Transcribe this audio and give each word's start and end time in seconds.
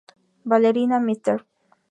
Ballerina", 0.49 0.99
"Mr. 0.99 1.45